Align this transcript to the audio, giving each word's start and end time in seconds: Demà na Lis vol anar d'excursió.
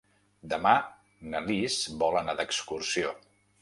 Demà 0.53 0.71
na 1.35 1.43
Lis 1.51 1.79
vol 2.03 2.21
anar 2.25 2.39
d'excursió. 2.43 3.19